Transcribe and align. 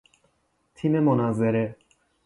تیم 0.75 0.99
مناظره 0.99 1.75